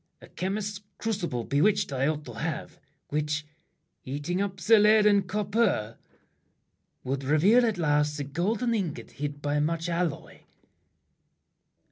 [0.19, 3.45] a chemist's crucible Bewitched I ought to have, which,
[4.03, 5.99] eating up The lead and copper,
[7.03, 10.39] would reveal at last The golden ingot hid by much alloy.